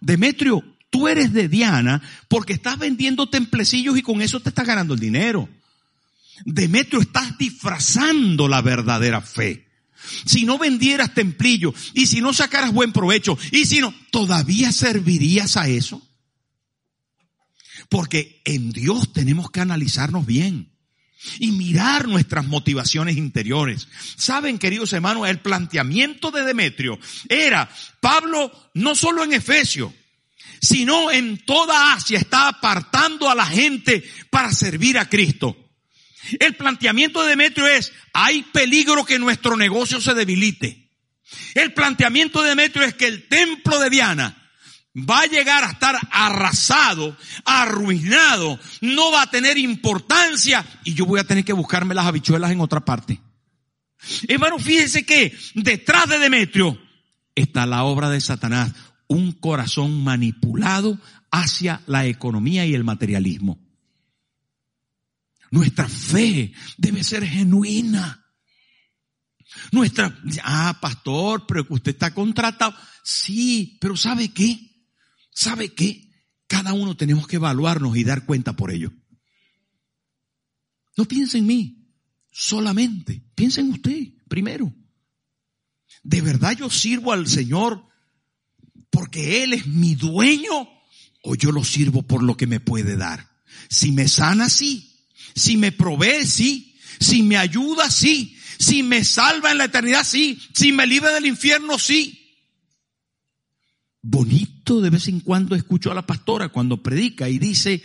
[0.00, 4.94] Demetrio, tú eres de Diana porque estás vendiendo templecillos y con eso te estás ganando
[4.94, 5.48] el dinero.
[6.44, 9.66] Demetrio, estás disfrazando la verdadera fe.
[10.24, 15.56] Si no vendieras templillos y si no sacaras buen provecho y si no, ¿todavía servirías
[15.56, 16.06] a eso?
[17.90, 20.70] Porque en Dios tenemos que analizarnos bien
[21.38, 23.88] y mirar nuestras motivaciones interiores.
[24.16, 26.98] Saben, queridos hermanos, el planteamiento de Demetrio
[27.28, 27.68] era,
[28.00, 29.92] Pablo, no solo en Efesio,
[30.62, 35.56] sino en toda Asia está apartando a la gente para servir a Cristo.
[36.38, 40.90] El planteamiento de Demetrio es, hay peligro que nuestro negocio se debilite.
[41.54, 44.39] El planteamiento de Demetrio es que el templo de Diana
[44.94, 51.20] va a llegar a estar arrasado, arruinado, no va a tener importancia y yo voy
[51.20, 53.20] a tener que buscarme las habichuelas en otra parte.
[54.28, 56.78] Hermano, fíjense que detrás de Demetrio
[57.34, 58.72] está la obra de Satanás,
[59.06, 60.98] un corazón manipulado
[61.30, 63.58] hacia la economía y el materialismo.
[65.50, 68.24] Nuestra fe debe ser genuina.
[69.72, 72.74] Nuestra, ah, pastor, pero que usted está contratado.
[73.02, 74.69] Sí, pero ¿sabe qué?
[75.40, 76.12] ¿Sabe qué?
[76.46, 78.92] Cada uno tenemos que evaluarnos y dar cuenta por ello.
[80.98, 81.88] No piense en mí,
[82.30, 83.22] solamente.
[83.34, 84.70] Piensa en usted primero.
[86.02, 87.82] ¿De verdad yo sirvo al Señor
[88.90, 90.68] porque Él es mi dueño
[91.22, 93.26] o yo lo sirvo por lo que me puede dar?
[93.70, 95.06] Si me sana, sí.
[95.34, 96.76] Si me provee, sí.
[97.00, 98.36] Si me ayuda, sí.
[98.58, 100.38] Si me salva en la eternidad, sí.
[100.52, 102.20] Si me libra del infierno, sí
[104.02, 107.82] bonito de vez en cuando escucho a la pastora cuando predica y dice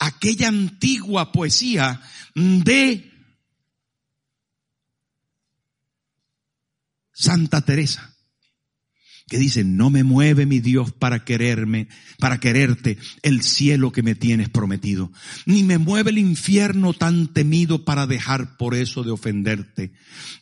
[0.00, 2.00] aquella antigua poesía
[2.34, 3.12] de
[7.12, 8.13] Santa Teresa
[9.26, 14.14] que dice, no me mueve mi Dios para quererme, para quererte el cielo que me
[14.14, 15.10] tienes prometido,
[15.46, 19.92] ni me mueve el infierno tan temido para dejar por eso de ofenderte.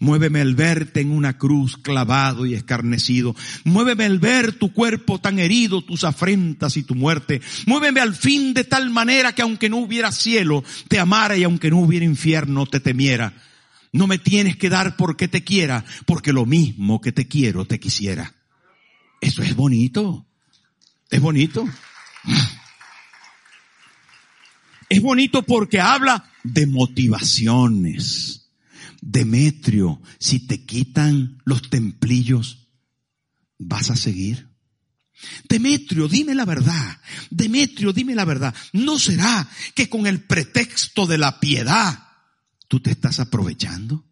[0.01, 3.37] Muéveme el verte en una cruz clavado y escarnecido.
[3.63, 7.41] Muéveme el ver tu cuerpo tan herido, tus afrentas y tu muerte.
[7.67, 11.71] Muéveme al fin de tal manera que aunque no hubiera cielo, te amara y aunque
[11.71, 13.33] no hubiera infierno, te temiera.
[13.93, 17.79] No me tienes que dar porque te quiera, porque lo mismo que te quiero te
[17.79, 18.35] quisiera.
[19.23, 20.27] Eso es bonito.
[21.09, 21.67] Es bonito.
[24.89, 28.51] Es bonito porque habla de motivaciones.
[29.01, 32.69] Demetrio, si te quitan los templillos,
[33.59, 34.49] ¿vas a seguir?
[35.49, 37.01] Demetrio, dime la verdad.
[37.31, 38.53] Demetrio, dime la verdad.
[38.73, 42.09] ¿No será que con el pretexto de la piedad
[42.67, 44.05] tú te estás aprovechando?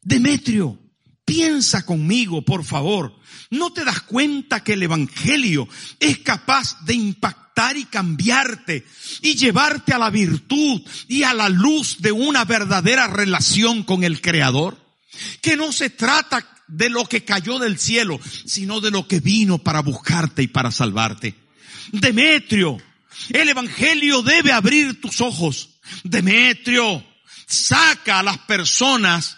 [0.00, 0.89] Demetrio,
[1.30, 3.14] Piensa conmigo, por favor.
[3.50, 5.68] ¿No te das cuenta que el Evangelio
[6.00, 8.84] es capaz de impactar y cambiarte
[9.22, 14.20] y llevarte a la virtud y a la luz de una verdadera relación con el
[14.20, 14.76] Creador?
[15.40, 19.58] Que no se trata de lo que cayó del cielo, sino de lo que vino
[19.58, 21.36] para buscarte y para salvarte.
[21.92, 22.76] Demetrio,
[23.28, 25.68] el Evangelio debe abrir tus ojos.
[26.02, 27.04] Demetrio,
[27.46, 29.36] saca a las personas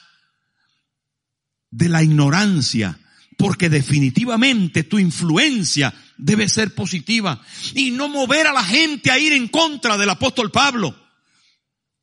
[1.73, 2.97] de la ignorancia,
[3.37, 7.43] porque definitivamente tu influencia debe ser positiva
[7.75, 10.95] y no mover a la gente a ir en contra del apóstol Pablo.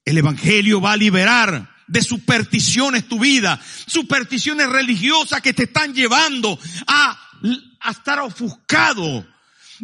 [0.04, 6.60] El Evangelio va a liberar de supersticiones tu vida, supersticiones religiosas que te están llevando
[6.88, 7.18] a,
[7.80, 9.26] a estar ofuscado,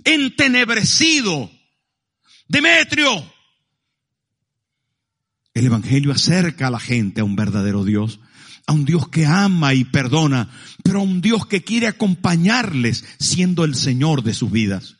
[0.04, 1.50] entenebrecido.
[2.48, 3.34] Demetrio,
[5.54, 8.20] el Evangelio acerca a la gente a un verdadero Dios,
[8.68, 10.50] a un Dios que ama y perdona,
[10.84, 14.98] pero a un Dios que quiere acompañarles siendo el Señor de sus vidas.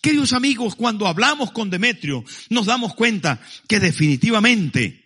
[0.00, 5.04] Queridos amigos, cuando hablamos con Demetrio, nos damos cuenta que definitivamente,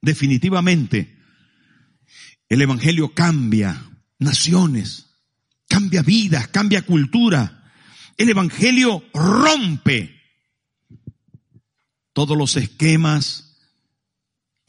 [0.00, 1.16] definitivamente,
[2.48, 3.80] el Evangelio cambia
[4.18, 5.06] naciones,
[5.68, 7.72] cambia vidas, cambia cultura.
[8.16, 10.20] El Evangelio rompe
[12.12, 13.49] todos los esquemas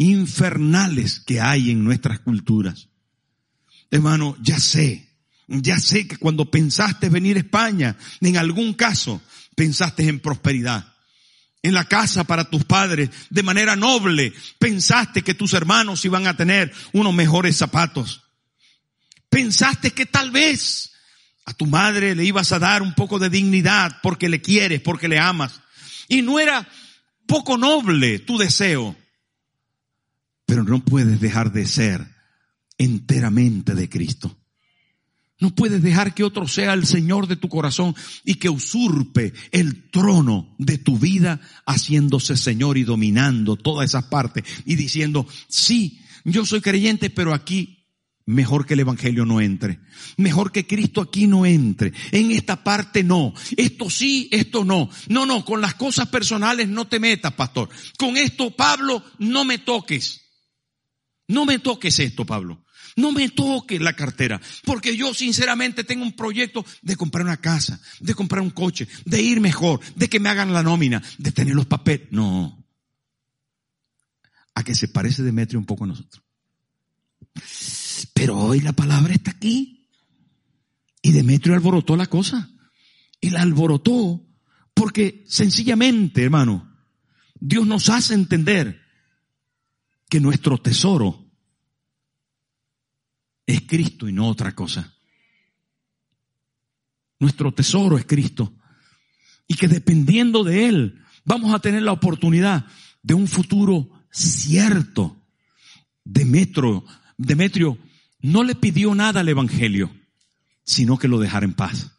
[0.01, 2.87] infernales que hay en nuestras culturas.
[3.91, 5.07] Hermano, ya sé,
[5.47, 9.21] ya sé que cuando pensaste venir a España, en algún caso,
[9.55, 10.87] pensaste en prosperidad.
[11.61, 16.35] En la casa para tus padres, de manera noble, pensaste que tus hermanos iban a
[16.35, 18.23] tener unos mejores zapatos.
[19.29, 20.93] Pensaste que tal vez
[21.45, 25.07] a tu madre le ibas a dar un poco de dignidad porque le quieres, porque
[25.07, 25.61] le amas.
[26.07, 26.67] Y no era
[27.27, 28.95] poco noble tu deseo.
[30.51, 32.05] Pero no puedes dejar de ser
[32.77, 34.37] enteramente de Cristo.
[35.39, 39.89] No puedes dejar que otro sea el Señor de tu corazón y que usurpe el
[39.91, 46.45] trono de tu vida haciéndose Señor y dominando todas esas partes y diciendo, sí, yo
[46.45, 47.85] soy creyente, pero aquí
[48.25, 49.79] mejor que el Evangelio no entre.
[50.17, 51.93] Mejor que Cristo aquí no entre.
[52.11, 53.33] En esta parte no.
[53.55, 54.89] Esto sí, esto no.
[55.07, 57.69] No, no, con las cosas personales no te metas, pastor.
[57.97, 60.20] Con esto, Pablo, no me toques.
[61.31, 62.63] No me toques esto, Pablo.
[62.97, 67.79] No me toques la cartera, porque yo sinceramente tengo un proyecto de comprar una casa,
[68.01, 71.55] de comprar un coche, de ir mejor, de que me hagan la nómina, de tener
[71.55, 72.09] los papeles.
[72.11, 72.65] No.
[74.55, 76.21] A que se parece Demetrio un poco a nosotros.
[78.13, 79.87] Pero hoy la palabra está aquí.
[81.01, 82.49] Y Demetrio alborotó la cosa.
[83.21, 84.27] Y la alborotó
[84.73, 86.75] porque sencillamente, hermano,
[87.39, 88.80] Dios nos hace entender
[90.11, 91.25] que nuestro tesoro
[93.45, 94.93] es Cristo y no otra cosa.
[97.17, 98.53] Nuestro tesoro es Cristo.
[99.47, 102.65] Y que dependiendo de Él vamos a tener la oportunidad
[103.01, 105.15] de un futuro cierto.
[106.03, 106.83] Demetrio,
[107.17, 107.77] Demetrio
[108.19, 109.95] no le pidió nada al Evangelio,
[110.65, 111.89] sino que lo dejara en paz.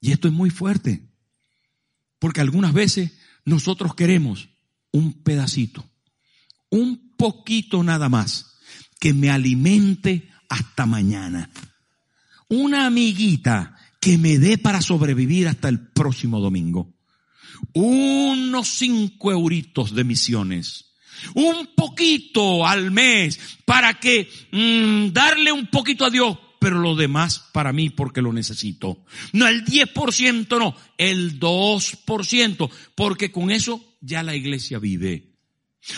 [0.00, 1.10] Y esto es muy fuerte,
[2.20, 4.53] porque algunas veces nosotros queremos
[4.94, 5.84] un pedacito,
[6.70, 8.58] un poquito nada más
[9.00, 11.50] que me alimente hasta mañana.
[12.48, 16.94] Una amiguita que me dé para sobrevivir hasta el próximo domingo.
[17.72, 20.92] Unos cinco euritos de misiones.
[21.34, 27.50] Un poquito al mes para que mm, darle un poquito a Dios, pero lo demás
[27.52, 29.04] para mí porque lo necesito.
[29.32, 35.34] No el 10%, no, el 2%, porque con eso ya la iglesia vive.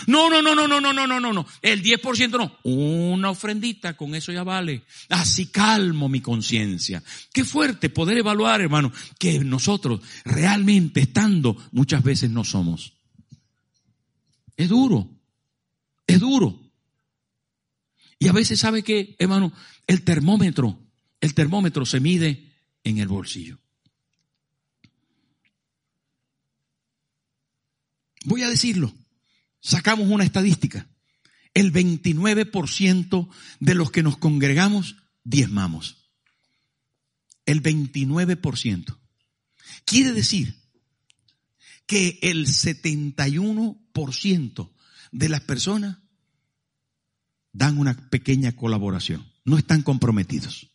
[0.05, 1.45] No, no, no, no, no, no, no, no, no, no.
[1.61, 2.57] El 10% no.
[2.63, 4.83] Una ofrendita, con eso ya vale.
[5.09, 7.01] Así calmo mi conciencia.
[7.31, 12.93] Qué fuerte poder evaluar, hermano, que nosotros realmente estando muchas veces no somos.
[14.57, 15.09] Es duro.
[16.05, 16.59] Es duro.
[18.19, 19.53] Y a veces sabe que, hermano,
[19.85, 20.79] el termómetro,
[21.21, 22.51] el termómetro se mide
[22.83, 23.59] en el bolsillo.
[28.27, 28.93] Voy a decirlo
[29.61, 30.85] sacamos una estadística.
[31.53, 33.29] El 29%
[33.61, 36.11] de los que nos congregamos diezmamos.
[37.45, 38.97] El 29%.
[39.85, 40.59] Quiere decir
[41.85, 44.71] que el 71%
[45.13, 45.99] de las personas
[47.53, 49.25] dan una pequeña colaboración.
[49.45, 50.69] No están comprometidos.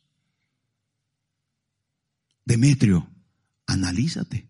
[2.46, 3.10] Demetrio,
[3.66, 4.48] analízate.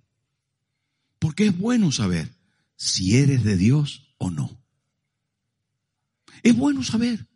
[1.19, 2.41] Porque es bueno saber
[2.77, 4.63] si eres de Dios o no.
[6.43, 7.27] Es bueno saber,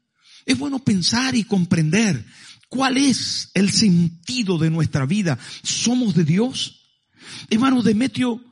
[0.45, 2.25] es bueno pensar y comprender
[2.69, 5.39] cuál es el sentido de nuestra vida.
[5.63, 6.83] ¿Somos de Dios?
[7.51, 8.43] Hermano Demetrio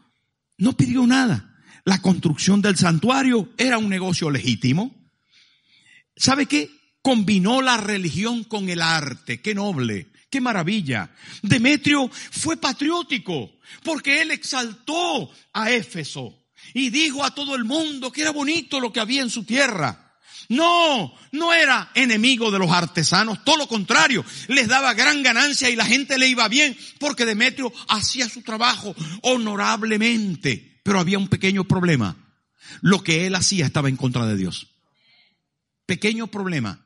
[0.59, 1.51] no pidió nada.
[1.85, 4.95] La construcción del santuario era un negocio legítimo.
[6.17, 6.71] ¿Sabe qué?
[7.03, 9.43] combinó la religión con el arte.
[9.43, 11.15] Qué noble, qué maravilla.
[11.43, 18.23] Demetrio fue patriótico porque él exaltó a Éfeso y dijo a todo el mundo que
[18.23, 20.05] era bonito lo que había en su tierra.
[20.49, 25.77] No, no era enemigo de los artesanos, todo lo contrario, les daba gran ganancia y
[25.77, 30.81] la gente le iba bien porque Demetrio hacía su trabajo honorablemente.
[30.83, 32.17] Pero había un pequeño problema.
[32.83, 34.69] Lo que él hacía estaba en contra de Dios.
[35.87, 36.81] Pequeño problema.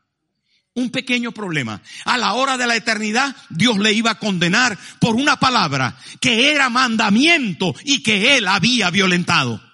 [0.75, 1.83] Un pequeño problema.
[2.05, 6.53] A la hora de la eternidad, Dios le iba a condenar por una palabra que
[6.53, 9.68] era mandamiento y que él había violentado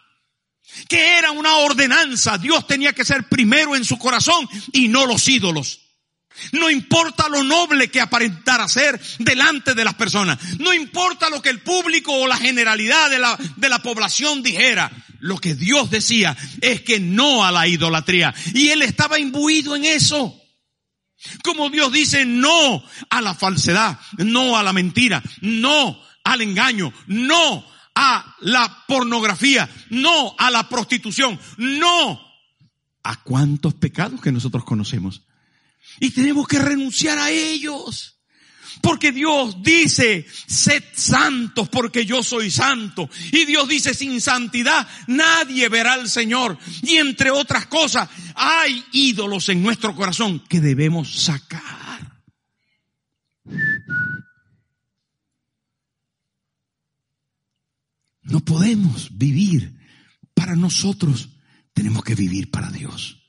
[0.89, 2.39] que era una ordenanza.
[2.39, 5.81] Dios tenía que ser primero en su corazón y no los ídolos.
[6.53, 10.39] No importa lo noble que aparentara ser delante de las personas.
[10.59, 14.91] No importa lo que el público o la generalidad de la, de la población dijera.
[15.21, 18.35] Lo que Dios decía es que no a la idolatría.
[18.53, 20.41] Y él estaba imbuido en eso.
[21.43, 27.65] Como Dios dice no a la falsedad, no a la mentira, no al engaño, no
[27.95, 32.21] a la pornografía, no a la prostitución, no
[33.03, 35.23] a cuántos pecados que nosotros conocemos.
[36.01, 38.11] Y tenemos que renunciar a ellos.
[38.83, 43.09] Porque Dios dice, sed santos porque yo soy santo.
[43.31, 46.59] Y Dios dice, sin santidad nadie verá al Señor.
[46.83, 51.84] Y entre otras cosas, hay ídolos en nuestro corazón que debemos sacar.
[58.35, 59.79] No podemos vivir
[60.35, 61.29] para nosotros,
[61.73, 63.23] tenemos que vivir para Dios.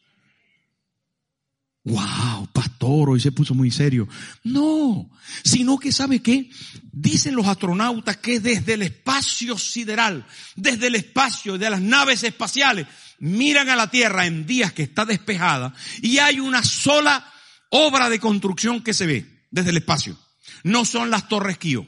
[1.83, 4.07] Wow, pastor, hoy se puso muy serio.
[4.43, 5.07] No,
[5.43, 6.49] sino que sabe qué?
[6.91, 10.25] Dicen los astronautas que desde el espacio sideral,
[10.55, 12.87] desde el espacio de las naves espaciales,
[13.19, 17.31] miran a la Tierra en días que está despejada y hay una sola
[17.69, 20.17] obra de construcción que se ve desde el espacio.
[20.63, 21.85] No son las Torres Kío.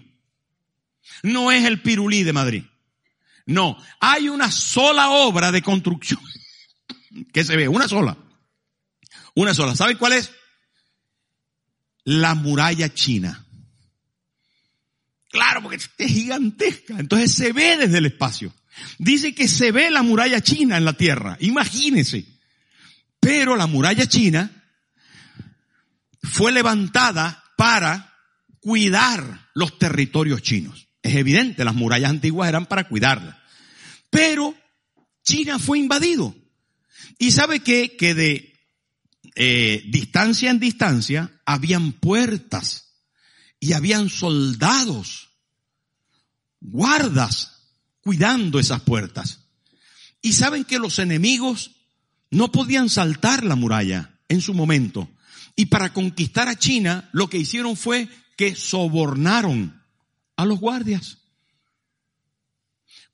[1.23, 2.63] No es el Pirulí de Madrid.
[3.47, 6.19] No, hay una sola obra de construcción
[7.33, 8.17] que se ve, una sola.
[9.35, 9.75] Una sola.
[9.75, 10.31] ¿Saben cuál es?
[12.03, 13.45] La muralla china.
[15.29, 16.99] Claro, porque es gigantesca.
[16.99, 18.53] Entonces se ve desde el espacio.
[18.97, 21.37] Dice que se ve la muralla china en la tierra.
[21.39, 22.25] Imagínense.
[23.19, 24.51] Pero la muralla china
[26.21, 28.13] fue levantada para
[28.59, 30.87] cuidar los territorios chinos.
[31.01, 33.36] Es evidente, las murallas antiguas eran para cuidarla.
[34.17, 34.55] Pero
[35.23, 36.35] China fue invadido.
[37.19, 37.95] Y sabe qué?
[37.95, 38.59] Que de
[39.35, 42.95] eh, distancia en distancia habían puertas
[43.59, 45.29] y habían soldados,
[46.59, 47.59] guardas,
[48.01, 49.41] cuidando esas puertas.
[50.23, 51.75] Y saben que los enemigos
[52.31, 55.07] no podían saltar la muralla en su momento.
[55.55, 59.79] Y para conquistar a China, lo que hicieron fue que sobornaron
[60.35, 61.19] a los guardias.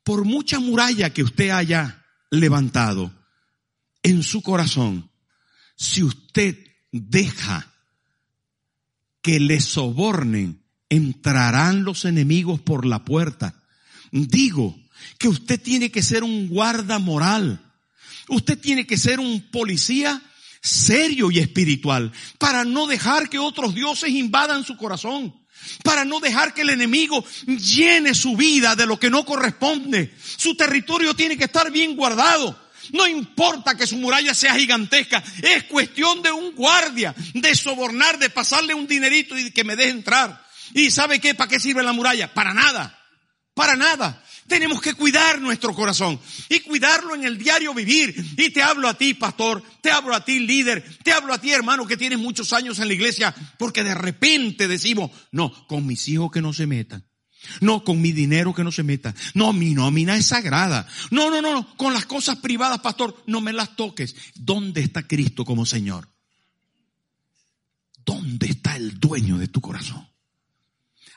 [0.03, 3.13] Por mucha muralla que usted haya levantado
[4.01, 5.09] en su corazón,
[5.75, 6.57] si usted
[6.91, 7.73] deja
[9.21, 13.63] que le sobornen, entrarán los enemigos por la puerta.
[14.11, 14.77] Digo
[15.17, 17.73] que usted tiene que ser un guarda moral.
[18.29, 20.21] Usted tiene que ser un policía
[20.61, 25.33] serio y espiritual para no dejar que otros dioses invadan su corazón
[25.83, 30.13] para no dejar que el enemigo llene su vida de lo que no corresponde.
[30.37, 32.61] Su territorio tiene que estar bien guardado.
[32.91, 38.29] No importa que su muralla sea gigantesca, es cuestión de un guardia, de sobornar, de
[38.29, 40.45] pasarle un dinerito y que me deje entrar.
[40.73, 41.33] ¿Y sabe qué?
[41.33, 42.33] ¿Para qué sirve la muralla?
[42.33, 42.99] Para nada.
[43.53, 44.23] Para nada.
[44.47, 46.19] Tenemos que cuidar nuestro corazón
[46.49, 48.13] y cuidarlo en el diario vivir.
[48.37, 51.51] Y te hablo a ti, pastor, te hablo a ti, líder, te hablo a ti,
[51.51, 56.07] hermano, que tienes muchos años en la iglesia, porque de repente decimos, no, con mis
[56.07, 57.05] hijos que no se metan.
[57.59, 59.13] No, con mi dinero que no se meta.
[59.33, 60.87] No, mi nómina es sagrada.
[61.11, 64.15] No, no, no, no, con las cosas privadas, pastor, no me las toques.
[64.35, 66.09] ¿Dónde está Cristo como Señor?
[68.05, 70.07] ¿Dónde está el dueño de tu corazón?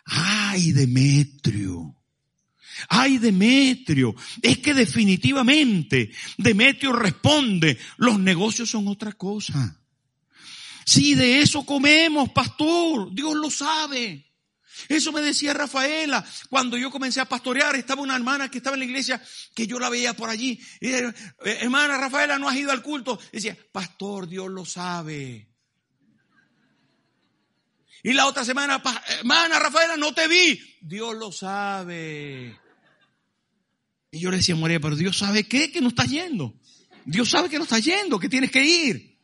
[0.05, 1.96] Ay, Demetrio.
[2.89, 9.81] Ay, Demetrio, es que definitivamente Demetrio responde, los negocios son otra cosa.
[10.85, 14.27] Si de eso comemos, pastor, Dios lo sabe.
[14.89, 17.75] Eso me decía Rafaela cuando yo comencé a pastorear.
[17.77, 19.23] Estaba una hermana que estaba en la iglesia
[19.55, 20.61] que yo la veía por allí.
[20.81, 21.13] Y, eh,
[21.45, 23.19] hermana Rafaela, no has ido al culto.
[23.33, 25.49] decía, pastor, Dios lo sabe.
[28.03, 28.81] Y la otra semana,
[29.19, 30.61] hermana Rafaela, no te vi.
[30.81, 32.57] Dios lo sabe.
[34.17, 36.59] Y yo le decía, María, pero Dios sabe qué, que no estás yendo.
[37.05, 39.17] Dios sabe que no estás yendo, que tienes que ir.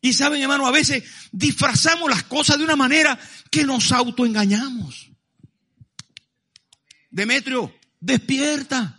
[0.00, 3.18] Y saben, hermano, a veces disfrazamos las cosas de una manera
[3.50, 5.10] que nos autoengañamos.
[7.10, 8.94] Demetrio, despierta.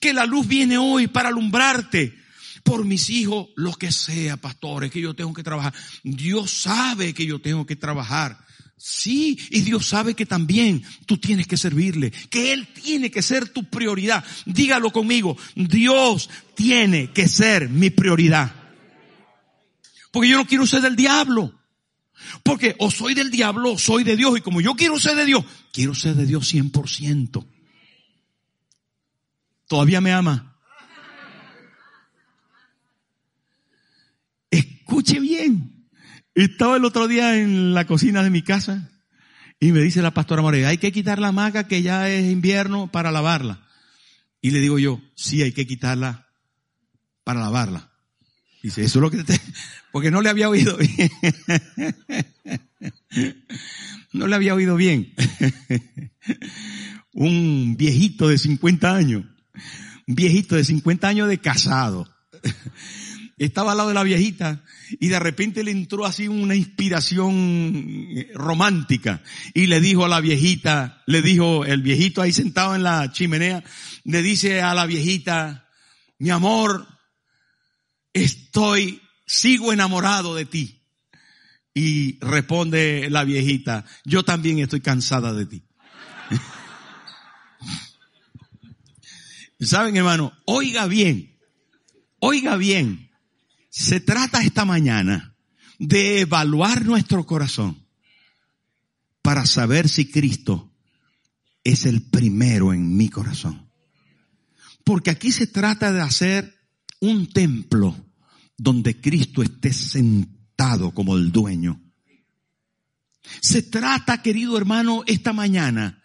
[0.00, 2.16] Que la luz viene hoy para alumbrarte.
[2.62, 5.72] Por mis hijos, lo que sea, pastores, que yo tengo que trabajar.
[6.02, 8.38] Dios sabe que yo tengo que trabajar.
[8.78, 13.48] Sí, y Dios sabe que también tú tienes que servirle, que Él tiene que ser
[13.48, 14.24] tu prioridad.
[14.46, 18.54] Dígalo conmigo, Dios tiene que ser mi prioridad.
[20.12, 21.54] Porque yo no quiero ser del diablo.
[22.42, 24.38] Porque o soy del diablo o soy de Dios.
[24.38, 27.46] Y como yo quiero ser de Dios, quiero ser de Dios 100%.
[29.66, 30.56] ¿Todavía me ama?
[34.50, 35.77] Escuche bien.
[36.38, 38.88] Estaba el otro día en la cocina de mi casa
[39.58, 42.92] y me dice la pastora María, hay que quitar la maca que ya es invierno
[42.92, 43.66] para lavarla.
[44.40, 46.28] Y le digo yo, sí, hay que quitarla
[47.24, 47.90] para lavarla.
[48.62, 49.40] Dice, eso es lo que te...
[49.92, 51.10] Porque no le había oído bien.
[54.12, 55.12] No le había oído bien.
[57.12, 59.24] Un viejito de 50 años.
[60.06, 62.08] Un viejito de 50 años de casado.
[63.38, 64.64] Estaba al lado de la viejita
[64.98, 69.22] y de repente le entró así una inspiración romántica
[69.54, 73.62] y le dijo a la viejita, le dijo el viejito ahí sentado en la chimenea,
[74.04, 75.68] le dice a la viejita,
[76.18, 76.86] mi amor,
[78.12, 80.74] estoy, sigo enamorado de ti.
[81.74, 85.62] Y responde la viejita, yo también estoy cansada de ti.
[89.60, 91.38] Saben hermano, oiga bien,
[92.18, 93.07] oiga bien,
[93.78, 95.36] se trata esta mañana
[95.78, 97.86] de evaluar nuestro corazón
[99.22, 100.74] para saber si Cristo
[101.62, 103.70] es el primero en mi corazón.
[104.82, 106.58] Porque aquí se trata de hacer
[106.98, 107.96] un templo
[108.56, 111.80] donde Cristo esté sentado como el dueño.
[113.40, 116.02] Se trata, querido hermano, esta mañana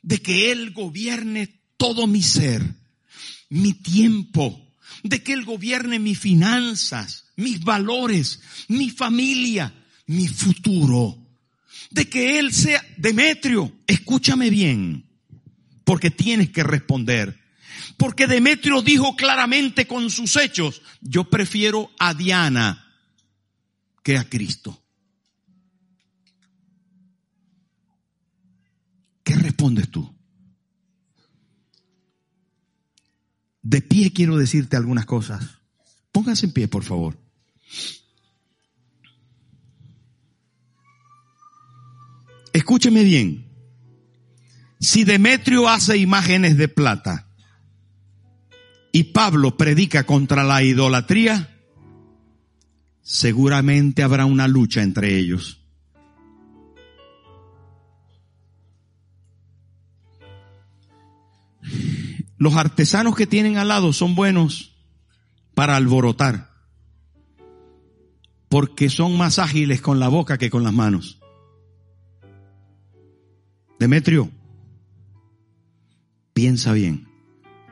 [0.00, 2.62] de que Él gobierne todo mi ser,
[3.48, 4.65] mi tiempo,
[5.08, 9.72] de que Él gobierne mis finanzas, mis valores, mi familia,
[10.06, 11.18] mi futuro.
[11.90, 15.06] De que Él sea, Demetrio, escúchame bien,
[15.84, 17.38] porque tienes que responder.
[17.96, 22.82] Porque Demetrio dijo claramente con sus hechos, yo prefiero a Diana
[24.02, 24.82] que a Cristo.
[29.22, 30.15] ¿Qué respondes tú?
[33.68, 35.58] De pie quiero decirte algunas cosas.
[36.12, 37.18] Pónganse en pie, por favor.
[42.52, 43.50] Escúcheme bien.
[44.78, 47.28] Si Demetrio hace imágenes de plata
[48.92, 51.58] y Pablo predica contra la idolatría,
[53.02, 55.55] seguramente habrá una lucha entre ellos.
[62.38, 64.76] Los artesanos que tienen al lado son buenos
[65.54, 66.50] para alborotar,
[68.48, 71.18] porque son más ágiles con la boca que con las manos.
[73.78, 74.30] Demetrio,
[76.32, 77.08] piensa bien,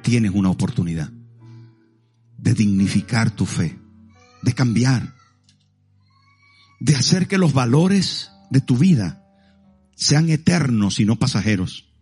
[0.03, 1.11] tienes una oportunidad
[2.39, 3.79] de dignificar tu fe,
[4.43, 5.15] de cambiar,
[6.81, 9.27] de hacer que los valores de tu vida
[9.95, 11.94] sean eternos y no pasajeros.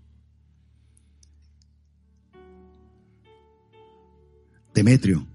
[4.75, 5.27] Demetrio,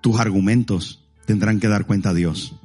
[0.00, 2.56] tus argumentos tendrán que dar cuenta a Dios.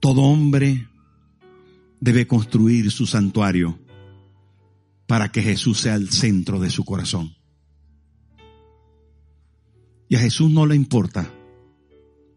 [0.00, 0.86] Todo hombre
[1.98, 3.78] debe construir su santuario
[5.06, 7.34] para que Jesús sea el centro de su corazón.
[10.08, 11.32] Y a Jesús no le importa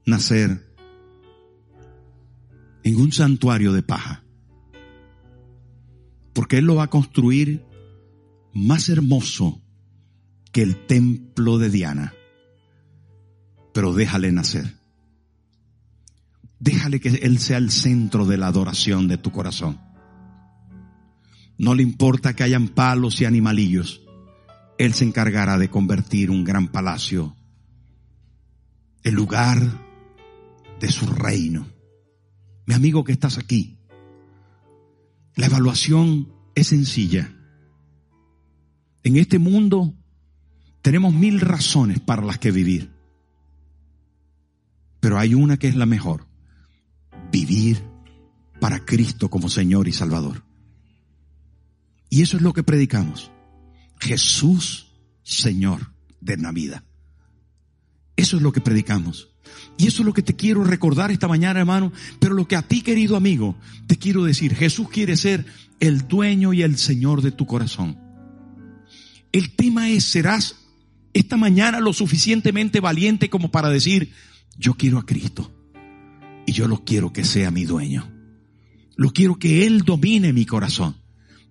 [0.06, 0.66] nacer
[2.84, 4.24] en un santuario de paja
[6.38, 7.66] porque Él lo va a construir
[8.54, 9.60] más hermoso
[10.52, 12.14] que el templo de Diana.
[13.74, 14.78] Pero déjale nacer.
[16.60, 19.82] Déjale que Él sea el centro de la adoración de tu corazón.
[21.58, 24.04] No le importa que hayan palos y animalillos.
[24.78, 27.36] Él se encargará de convertir un gran palacio
[29.02, 29.60] el lugar
[30.80, 31.68] de su reino.
[32.68, 33.77] Mi amigo que estás aquí,
[35.38, 37.34] la evaluación es sencilla.
[39.04, 39.94] En este mundo
[40.82, 42.92] tenemos mil razones para las que vivir.
[45.00, 46.28] Pero hay una que es la mejor.
[47.32, 47.82] Vivir
[48.60, 50.44] para Cristo como Señor y Salvador.
[52.10, 53.32] Y eso es lo que predicamos.
[54.00, 56.84] Jesús, Señor de la vida.
[58.18, 59.30] Eso es lo que predicamos.
[59.78, 61.94] Y eso es lo que te quiero recordar esta mañana, hermano.
[62.20, 63.56] Pero lo que a ti, querido amigo,
[63.86, 65.46] te quiero decir, Jesús quiere ser
[65.80, 67.98] el dueño y el Señor de tu corazón.
[69.32, 70.56] El tema es, ¿serás
[71.14, 74.12] esta mañana lo suficientemente valiente como para decir,
[74.58, 75.54] yo quiero a Cristo
[76.46, 78.12] y yo lo quiero que sea mi dueño?
[78.96, 80.96] Lo quiero que Él domine mi corazón.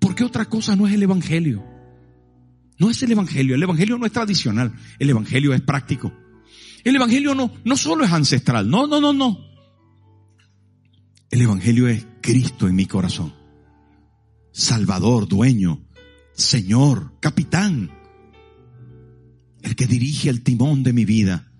[0.00, 1.64] Porque otra cosa no es el Evangelio.
[2.78, 3.54] No es el Evangelio.
[3.54, 4.74] El Evangelio no es tradicional.
[4.98, 6.12] El Evangelio es práctico.
[6.86, 9.44] El Evangelio no, no solo es ancestral, no, no, no, no.
[11.32, 13.34] El Evangelio es Cristo en mi corazón.
[14.52, 15.84] Salvador, dueño,
[16.36, 17.90] Señor, capitán.
[19.62, 21.50] El que dirige el timón de mi vida.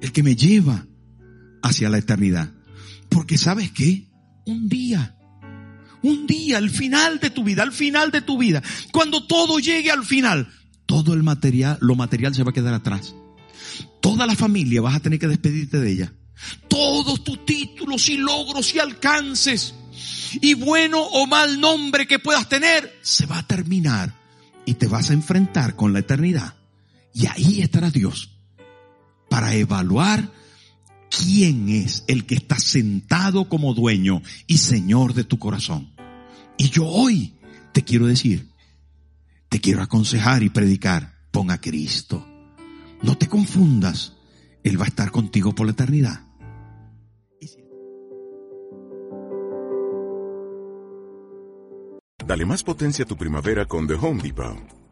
[0.00, 0.86] El que me lleva
[1.62, 2.54] hacia la eternidad.
[3.10, 4.08] Porque sabes qué?
[4.46, 5.18] Un día,
[6.02, 9.90] un día, al final de tu vida, al final de tu vida, cuando todo llegue
[9.90, 10.48] al final,
[10.86, 13.14] todo el material, lo material se va a quedar atrás
[14.00, 16.12] toda la familia vas a tener que despedirte de ella.
[16.68, 19.74] Todos tus títulos y logros y alcances
[20.40, 24.18] y bueno o mal nombre que puedas tener se va a terminar
[24.64, 26.54] y te vas a enfrentar con la eternidad.
[27.14, 28.30] Y ahí estará Dios
[29.28, 30.32] para evaluar
[31.10, 35.94] quién es el que está sentado como dueño y señor de tu corazón.
[36.56, 37.34] Y yo hoy
[37.72, 38.48] te quiero decir,
[39.48, 42.31] te quiero aconsejar y predicar, pon a Cristo
[43.02, 44.16] no te confundas.
[44.62, 46.20] Él va a estar contigo por la eternidad.
[52.26, 54.81] Dale más potencia a tu primavera con The Home Depot.